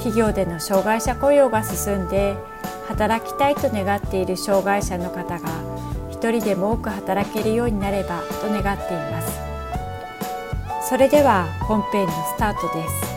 [0.00, 2.34] 企業での障害者雇用が進んで
[2.88, 5.48] 働きたいと願っている障害者の方が
[6.10, 9.38] 一人でも多く働けるようになればと願っています。
[10.88, 13.09] それでは本編のスタートです。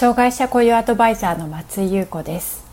[0.00, 2.64] 障害者雇用アドバイザーの松井優子です。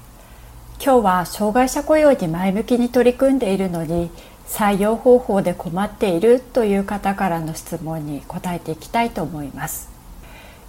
[0.81, 4.09] 今日は障害者雇用に前向きに取り組んでいるのに
[4.47, 9.89] 採用方法で困っているという方からの質問に答えていきたいと思います、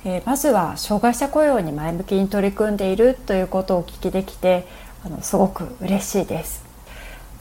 [0.05, 4.67] えー、まずは障害者雇用に前向きに取り組んでいるということをお聞きできて
[5.05, 6.67] あのすごく嬉しいです。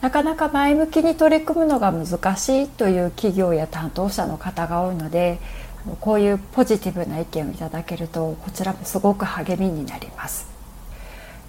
[0.00, 5.40] なかなか前向きに取り組むのが難しいという企業や担当者の方が多いので
[6.00, 10.46] こういうポジティブな意見をいただけるとこちらもすごく励みになります。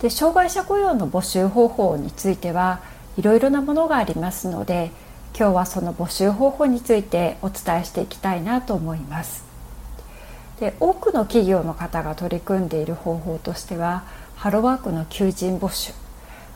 [0.01, 2.79] で障害者雇用の募集方法については
[3.17, 4.91] いろいろなものがありますので
[5.37, 9.43] 今日はその募集方法についてお伝えしていきたいなと思います。
[10.59, 14.03] で多くの企業の方が取り組んでいる方法としては
[14.35, 15.93] ハローワークの求人募集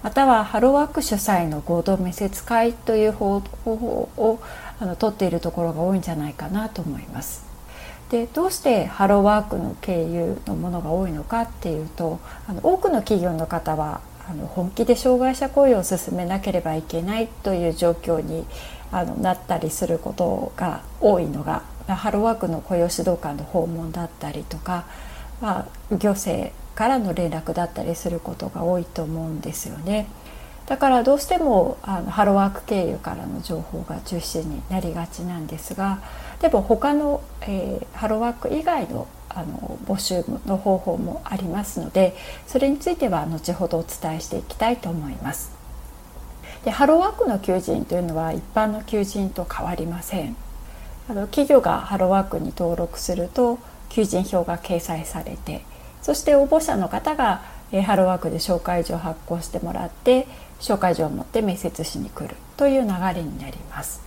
[0.04, 3.72] またはハローワーク主催の合同面接会という方法
[4.18, 4.40] を
[4.80, 7.53] あの取っているところが多いんじゃないかなと思います。
[8.10, 18.46] でどうしてハローワークの経由のものが多いのかっていうとあの多くの企業の方はあの本気で障害者雇用を進めなければいけないという状況に
[18.92, 24.86] あのなったりすることが多いのがハローワークの雇用指導官の訪問だったりとか、
[25.42, 30.08] まあ、行政からの連絡だったりすることが多いと思うんですよね。
[30.66, 36.02] だからどうしてもあのハローワーク経由からの情報が中心になりがちなんですが
[36.40, 42.16] でも他の、えー、ハローワーク以外のあの募集の方法もありますので
[42.46, 45.52] それについては後ほどお伝えしていきたいと思います。
[46.64, 50.36] でハローワークの求人というのは一般の求人と変わりません。
[51.10, 53.58] あの企業がハローワークに登録すると
[53.90, 55.64] 求人票が掲載されて
[56.02, 60.28] そして応募者の方がえハローワークで紹介状を発行してもらって
[60.62, 64.02] 紹介状を持って面接しに来るという流れになります。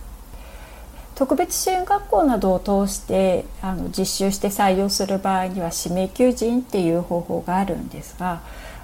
[1.15, 8.41] 特別支援学校などを通してあの実習して採用する場合には指名求人っていう方法があるんですが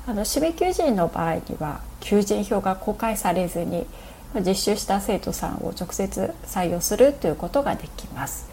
[0.07, 3.85] あの指名求人の場合には求人票が公開されずに
[4.43, 8.49] 実習した生徒さんを直接採用するということができます。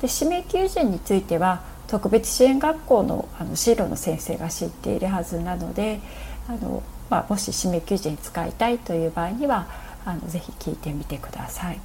[0.00, 1.62] で指名求人については
[1.94, 6.00] 特別支援学校のあの進路の先生が知っているはずなので
[6.48, 9.68] あの、まあ、もし指名求人に使いたいという場合には
[10.04, 11.80] あのぜひ聞いてみてください。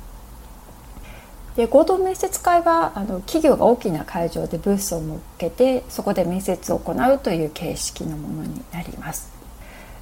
[1.56, 9.32] で合同面接会はあの企業が大きな会場でブースを設けてそこで面接を行うという形式のものになります。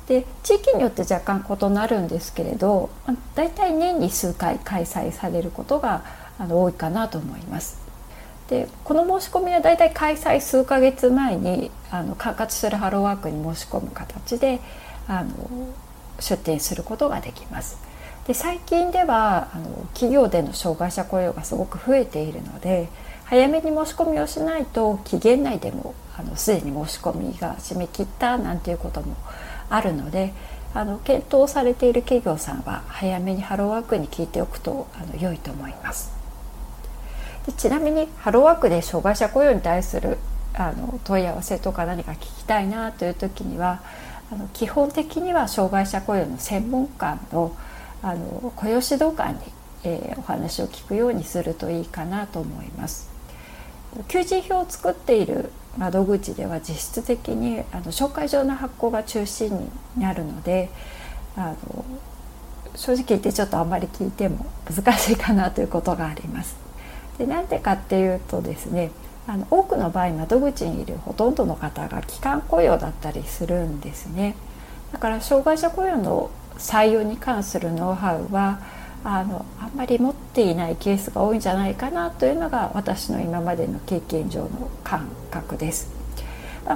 [0.08, 2.90] で地域によって若干異なるんですけれど
[3.36, 6.06] だいたい年に数回開催されることが
[6.40, 7.87] あの多いかなと思います。
[8.50, 14.60] でこの申し込みはだいたい開催数ヶ月前にあの管轄するハローワークに申し込む形で
[15.08, 15.34] あの
[16.20, 17.78] 出展することができます。
[18.26, 22.90] で最近ではあの企業での障害者雇用がすごく増えているので
[23.24, 29.16] 早めに申し込みをしないと期限内でもあのすでに申し込みが締め切ったなんていうことも
[29.70, 30.34] あるので
[30.74, 36.17] あの検討されている企業さんは早めにハローワークに聞いておくとあの良いと思います。
[37.48, 40.18] でちなみにハローワークで障害者雇用に対する
[40.54, 43.82] あの問い合わせとか何か聞きたいなという時には
[44.32, 47.56] あの基本的には障害者雇用の専門官の
[48.04, 49.40] あの雇用指導官に、
[49.84, 53.10] えー、お話を聞くようにするといいかなと思います。
[54.08, 55.50] 求人票を作っている
[55.80, 60.70] 窓口では実質的にあの紹介状の発行が中心になるので
[61.36, 61.86] あの
[62.76, 66.67] 正直言ってちょっとあんまり聞いても難しいかなということがあります。
[67.18, 68.92] でなんでかっていうとですね
[69.28, 74.36] あの多くの場合窓口にいるほとんどの方が期間雇用だったりするんですね。
[74.94, 78.60] だから障害者雇用の採用に関するノウハウは
[79.04, 85.98] あのあんまり持っていないケースが多いんじゃないかなというのが私の今までの経験上の感覚です。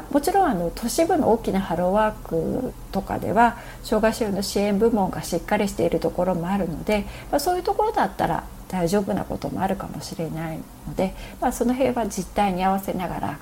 [0.10, 10.58] もちろんあの都市部の大きなハローワークとかでは障害者用の支援部門がしっかりしているところもあるので、まあ、そういうところだったら大丈夫なこともあるかもしれない
[10.88, 13.40] ので、まあ、その辺は実態に合わせながら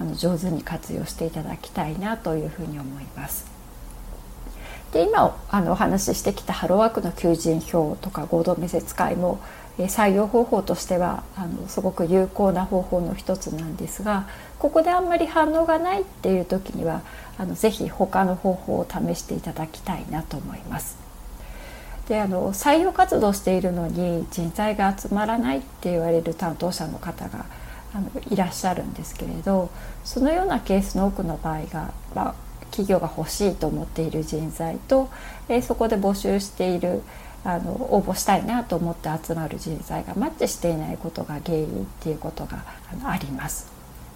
[0.00, 3.46] あの上手に活用していただきたいなというふうに思います。
[4.92, 9.40] で今あのお話ししてきたハローワークの求人票とか合同面接会も
[9.78, 14.26] 採用方法としてはあのすごく有効な方法の一つなんですが
[14.58, 17.00] ここであんまり反応がないっていう時には
[17.38, 21.11] あのぜひ他の方法を試していただきたいなと思います。
[22.08, 27.46] であの採用活動しているのに人材が集まらないって言われる担当者の方が
[27.94, 29.70] あのいらっしゃるんですけれど
[30.04, 32.34] そのようなケースの多くの場合が、まあ、
[32.66, 35.10] 企業が欲しいと思っている人材と、
[35.48, 37.02] え、そこで募集している
[37.44, 43.71] あの応募したいなと思って集まる人材がマッチしていないことが原因っていうことがあのあります。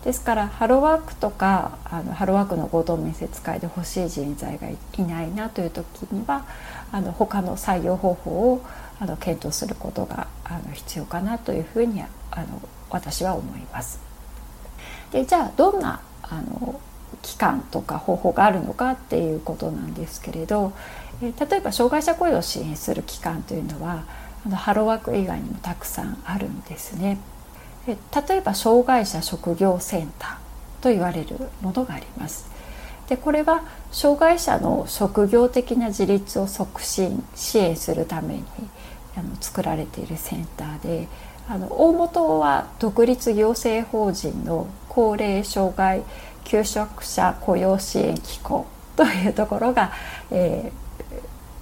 [0.07, 6.47] ですからハローワークとかあのハローワークの合同面接会で欲しい人材がいないなという時には
[6.93, 8.65] あの他の採用方法を
[9.01, 12.07] あの検討することがあの必要かなというふうにあ
[12.43, 13.99] の私は思います。
[15.11, 16.81] でじゃあどんなあの
[17.23, 20.73] 期間とか方法があるのかっていうことなんですけれど、
[21.21, 24.05] え例えば障害者雇用を支援する機関というのは
[24.47, 27.19] あのハローワーク以外にもたくさんあるんですね。
[27.87, 32.51] 例えば障害者職業センターと言われるものがあります。
[33.09, 33.63] でこれは
[33.93, 38.45] 障害者の職業的な自立を促進支援するために
[39.17, 41.09] あの作られているセンターで
[41.49, 46.03] あの大元は独立行政法人の高齢障害
[46.43, 48.67] 求職者雇用支援機構
[48.97, 49.93] というところが、
[50.31, 50.73] え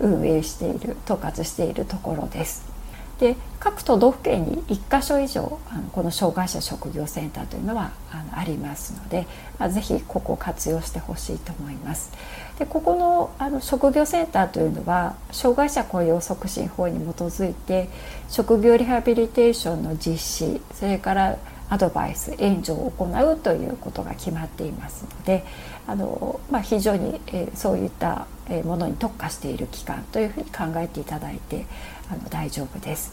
[0.01, 2.74] ー、運営している統括しているところです。
[3.19, 9.27] で各都道府県に1箇所以上あのこの障害者職業センターというのはあのありますので、
[9.59, 12.13] まあ、ぜひここを活用してほしいと思います。
[12.59, 17.89] でここのあの職業センターというのは障害者雇用促進法に基づいて
[18.29, 21.37] 職業リハビリテーションの実施それから
[21.71, 25.45] アドバイス援助を行うということが決まっていますので
[25.87, 28.27] あの、まあ、非常に、えー、そういった
[28.65, 31.67] ものに特化している機関というふうに考えていただいて
[32.11, 33.13] あの大丈夫です。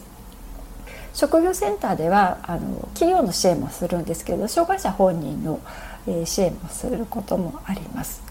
[1.14, 5.60] 職業センターではあの企業の支援もするんですけど障害者本人の、
[6.06, 8.22] えー、支援もすることもあります。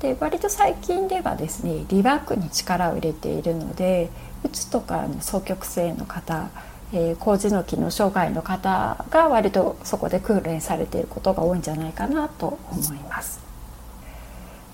[0.00, 4.10] で割と最近ではですねリワークに力を入れているので
[4.44, 6.50] うつとかの双極性の方
[6.92, 13.40] えー、高次の機能障害の方が割とそこで訓練されていることが多いんじゃないかなと思います。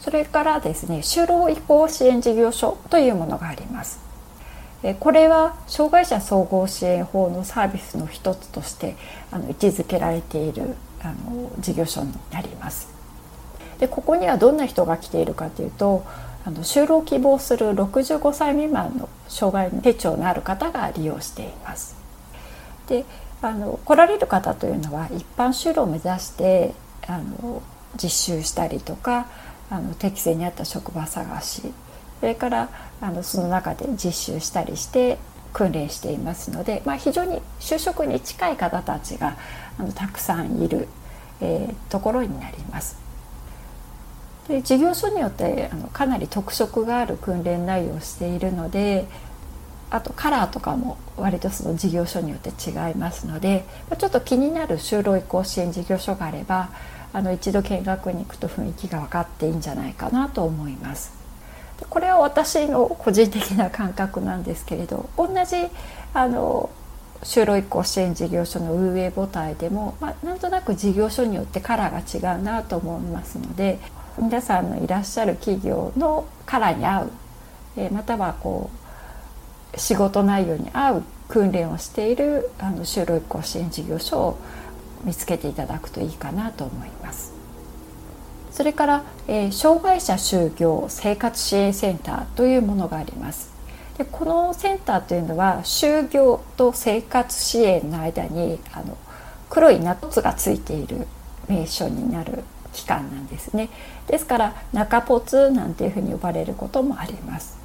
[0.00, 4.05] それからですね就労移行支援事業所というものがあります。
[5.00, 8.96] これは障害者総合支援法のサービスの一つとして
[9.30, 12.88] あの位置づけられているあの事業所になります。
[13.78, 16.04] でここにはどんな人が来ているかというと
[16.44, 21.96] あの就労希望する65歳未満の障害手帳のある方が利用しています。
[22.86, 23.04] で
[23.42, 26.74] あの来られる方というのは一般就労を目指して
[27.06, 27.62] あの
[28.00, 29.26] 実習したりとか
[29.70, 31.72] あの適正に合った職場探し
[32.20, 32.68] それから
[33.00, 35.18] あのその中で実習したりして
[35.52, 39.36] 訓練していますので、まあ、非常に就職に近い方たちが
[39.78, 40.88] あのたくさんいる、
[41.40, 42.98] えー、ところになります。
[44.48, 49.06] で事業所によってあのかなり特色がある訓練内容をしているので
[49.90, 53.64] あとカラーとかも割とその事業所によって違いますので
[53.98, 56.70] ちょっと気になる就労移行支援事業所があれば
[57.12, 61.25] あの一度見学に行くと雰囲気が分かっていいんじゃないかなと思います。
[61.90, 65.56] これは私の個人的な感覚なんですけれど同じ
[66.14, 66.70] あの
[67.22, 73.78] 就労移行支援事業所の運営母体でも、まあ、なんとなく事業所によってカラーが違うなと思いますので
[74.18, 77.10] 皆さんのいらっしゃる企業のカラーに合う、
[77.76, 78.70] えまたはこ
[79.74, 84.38] う仕事内容に合う訓練をしているあの就労移行支援事業所を
[85.04, 87.35] 見つけていただくといいかなと思います。
[88.56, 93.52] それから、えー、障害者就業生活支援センターというものがあります。
[93.98, 98.96] でこのセンターというのは就業と生活支援の間にあの
[99.50, 101.06] 黒いナッツがついている
[101.48, 103.68] 名称になる機関なんですね。
[104.06, 107.58] ですから中ポツなんていうふうに呼ばれることもあります。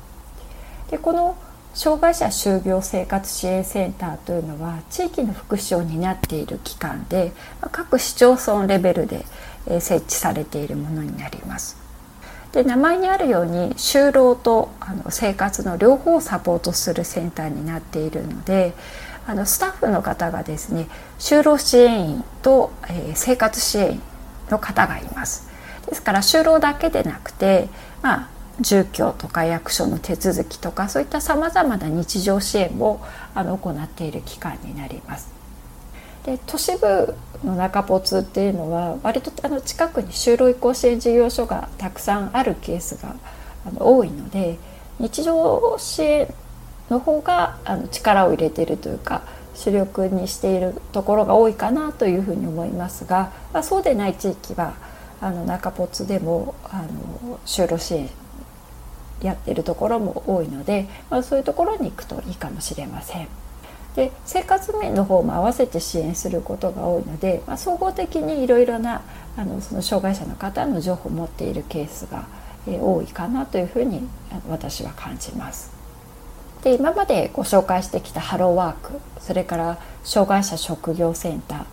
[0.90, 1.38] でこの
[1.74, 7.32] 障害者就業生活支援センターというのは地域の福祉を担っている機関で
[7.72, 9.26] 各市町村レベルで
[9.68, 11.78] 設置されているものになります。
[12.52, 18.74] で名前にあるように就労とあの生活の両方をサポートするセンターになっているので
[19.26, 20.88] あのスタッフの方がですね
[21.18, 24.02] 就労支援員と、えー、生活支援員
[24.50, 25.50] の方がいます。
[25.88, 27.70] ですから就労だけでなくて、
[28.02, 33.02] まあ、住居とか役所の手続きとかそういったさまざまな日常支援も
[33.34, 35.41] あの行っている機関になります。
[36.26, 43.16] で都市部の中ポツっていうのは割とあの近くに就労移行支援事業所がたくさんあるケースが
[43.66, 44.60] あの多いので
[45.00, 46.34] 日常支援
[46.90, 49.24] の方があの力を入れているというか
[49.56, 54.76] 主力にしているところが多いかなというふうに思いますが、まあ、そうでない地域は
[55.20, 58.10] あの中ポツでもあの就労支援
[59.22, 63.28] やってるところも多いので、まあ、そういうところに行くといいかもしれません。
[63.96, 69.02] で生活面の方も合わせて支援することが多いので、まあ、総合的にいろいろな
[69.36, 72.26] あのその障害者の方の情報を持っているケースが、
[72.68, 74.08] 多いかなというふうに
[74.48, 75.72] 私は感じます。
[76.64, 81.66] で今までご紹介してきたハローワークそれから障害者職業センタ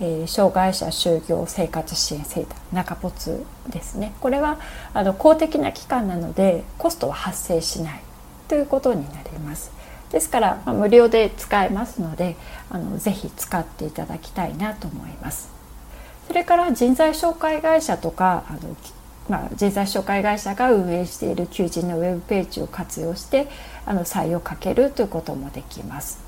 [0.00, 4.58] ー、え、障害者就業生活支援センター中ポツですねこれは
[4.94, 8.02] あの公的な機関なのでコストは発生しない
[8.48, 9.70] ということになります。
[10.12, 12.36] ですから、まあ、無料で使えますので
[12.70, 15.50] あのぜひ使っていただきたいなと思います。
[16.28, 18.76] それから人材紹介会社とかあの、
[19.28, 23.48] まあ、人材紹介会社が運営している求人のウェブページを活用して
[23.84, 26.20] あの採用かけるということもできます。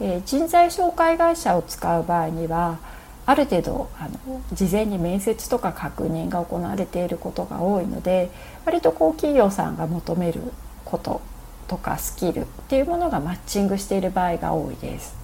[0.00, 2.78] えー、人材紹介会社を使う場合には
[3.26, 8.30] ある程度あの事前に面接とか確認が行われていることが多いので
[8.66, 10.42] 割とこう企業さんが求める
[10.84, 11.22] こと
[11.68, 15.14] とかスキルっていうものがマッチングしている場合が多いです。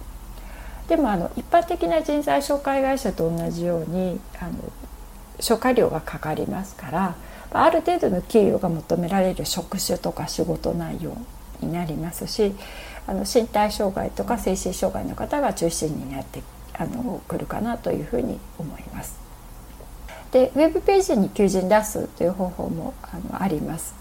[0.89, 4.53] でもあの一般的な人材紹介会社と同じようにあの
[5.39, 7.15] 紹介料がかかりますから
[7.53, 11.17] ある程度の給与が求められる職種とか仕事内容
[11.61, 12.55] になりますし
[13.07, 16.43] あの身体障害とか精神障害の方が中心になって
[16.75, 19.19] あの来るかなというふうに思います。
[20.33, 23.95] でウェブページに求人出すという方法もあのあります。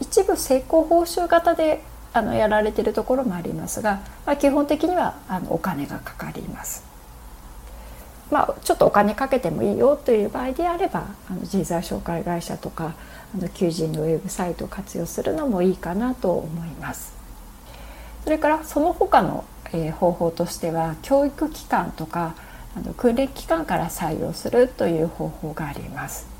[0.00, 6.84] 一部成功報酬型であのやられてるところもありますが、まあ、基本的にはあのお金がかかります。
[8.30, 12.94] まあ、ちょっとお金かけてもいいよという場合であればあの人材紹介会社とか
[13.34, 17.14] あの求人のウェブサイトを活用するのもいいかなと思います。
[18.24, 22.34] それからその他の、えー、方法としては教育機関とか
[22.76, 26.35] あの訓練機関から採用するという方法があります。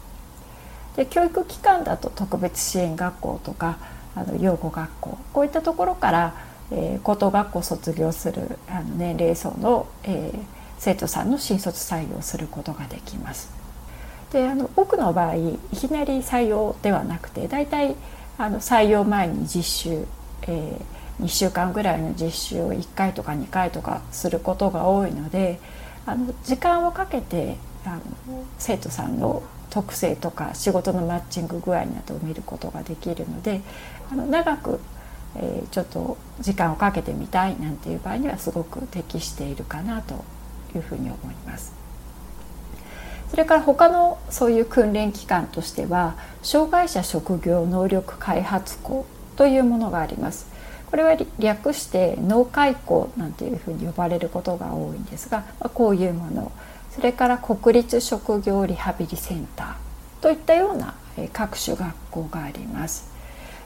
[0.96, 3.78] で教育機関だと特別支援学校とか
[4.14, 6.34] あの養護学校こういったところから、
[6.72, 10.40] えー、高等学校卒業するあの年齢層の、えー、
[10.78, 13.54] 生徒さんの新卒採用することができます。
[14.32, 17.94] であの多くの場合いきなり採用ではなくてだいたい
[18.38, 20.06] あの採用前に実習、
[20.42, 25.60] えー、2週間ぐらいの実習を1回とか2回とかすることが多いので
[26.06, 27.98] あの時間をかけてあ
[28.28, 29.42] の生徒さんの
[29.76, 33.60] 特性とか仕事のマッチング具合などを見ることができるので
[34.10, 34.80] あの長く、
[35.34, 40.24] えー、ちょっと時間をかけてみたいなんていう場合にはすごく適しているかなと
[40.74, 41.74] いうふうに思います。
[43.30, 49.04] それから他のそういう訓練機関としては障害者職業能力開発校
[49.34, 50.46] というものがあります。
[50.86, 55.42] これは略して脳開校なんていうふうに呼ばれることが多いんですが
[55.74, 56.52] こういうもの
[56.96, 59.65] それから国立職業リハビリセンター
[60.26, 60.94] といったような
[61.32, 63.08] 各種学校があります。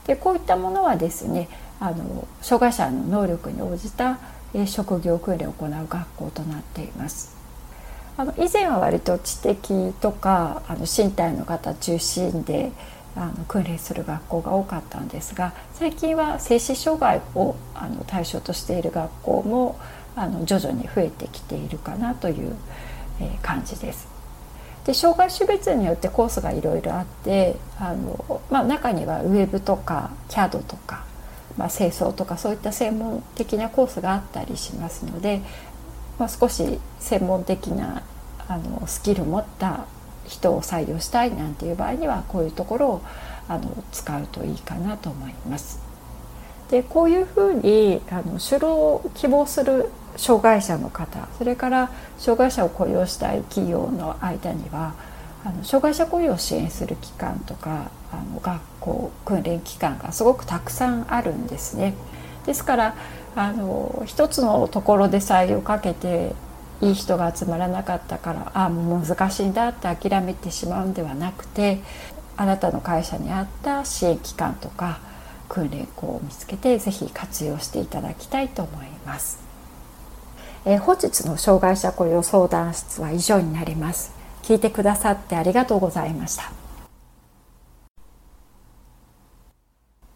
[0.07, 1.49] でこういったものはですね
[1.81, 4.19] あの障害者の能力に応じた
[4.67, 7.35] 職業訓練を行う学校となっています。
[8.19, 12.73] あの以前は割と知的とかあの身体の方中心で
[13.17, 19.79] あの訓練する学校が多かったんですが最近は精神障害をあの対象としている学校も
[20.14, 22.55] あの徐々に増えてきているかなという
[23.21, 24.10] え感じです。
[24.85, 31.05] で障害種別によってコースがいろいろあってあの、まあ、中にはウェブとか CAD とか、
[31.57, 35.43] まあ、清掃とかそういった専門的なコースがあったりしますので、
[36.19, 38.03] まあ、少し専門的な
[38.49, 39.87] あのスキルを持った
[40.27, 43.03] 人を採用したいなんていう場合にはこういうところを
[43.49, 45.81] あの使うといいかなと思います。
[46.71, 54.95] でこういうふうにあの就労を希望する障害者の方それから障害者を雇用したい企業の間には
[55.45, 61.95] あの障害者雇用を支援する機関とかあの学校訓練機関がすごくたくさんあるんですね。
[62.45, 62.95] ですから
[63.35, 66.35] あの一つのところで採用かけて
[66.83, 71.81] いい人が集まらなかったからああもう難しいんだって諦めてしまうんではなくて
[72.37, 74.99] あなたの会社に合った支援機関とか
[75.49, 79.50] 訓練校を見つけて是非活用していただきたいと思います。
[80.64, 84.12] えー、本日の障害者雇用相談室は以上になります。
[84.43, 86.52] 聞いてくださってありがとうございました。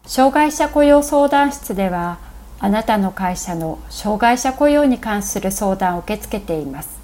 [0.05, 2.19] 障害者雇用相談室では
[2.59, 6.99] あなたの会社の障害者雇用に関する相談を受け付けています。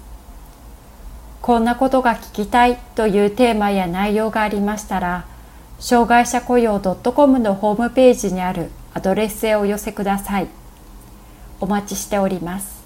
[1.40, 5.24] こんなことが聞きたいというテーマや内容がありましたら
[5.80, 10.48] 障害者雇用 .com のホームページにあるアドレスへお寄せください。
[11.60, 12.81] お待ちしております。